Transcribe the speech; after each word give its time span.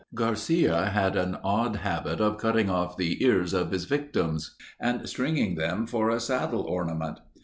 Garcia 0.15 0.85
had 0.87 1.15
an 1.15 1.35
odd 1.43 1.75
habit 1.75 2.19
of 2.19 2.39
cutting 2.39 2.71
off 2.71 2.97
the 2.97 3.23
ears 3.23 3.53
of 3.53 3.69
his 3.69 3.85
victims 3.85 4.55
and 4.79 5.07
stringing 5.07 5.53
them 5.53 5.85
for 5.85 6.09
a 6.09 6.19
saddle 6.19 6.61
ornament. 6.63 7.19